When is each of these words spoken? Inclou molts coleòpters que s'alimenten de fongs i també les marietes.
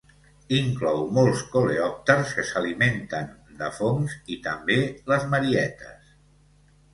Inclou 0.59 1.01
molts 1.17 1.43
coleòpters 1.55 2.31
que 2.37 2.45
s'alimenten 2.51 3.29
de 3.61 3.69
fongs 3.81 4.17
i 4.37 4.39
també 4.49 4.79
les 5.13 5.29
marietes. 5.37 6.11